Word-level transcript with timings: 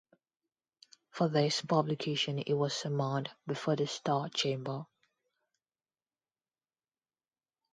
For 1.11 1.29
this 1.29 1.61
publication 1.61 2.41
he 2.47 2.53
was 2.53 2.73
summoned 2.75 3.29
before 3.45 3.75
the 3.75 3.85
Star 3.85 4.29
Chamber. 4.29 4.87